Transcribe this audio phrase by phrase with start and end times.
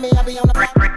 [0.00, 0.89] me, I be on the block.